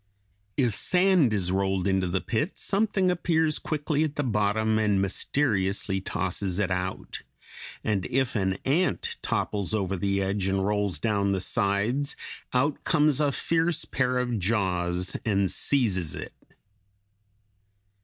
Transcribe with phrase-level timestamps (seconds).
[0.57, 6.01] If sand is rolled into the pit, something appears quickly at the bottom and mysteriously
[6.01, 7.21] tosses it out;
[7.83, 12.15] and if an ant topples over the edge and rolls down the sides,
[12.51, 16.33] out comes a fierce pair of jaws and seizes it.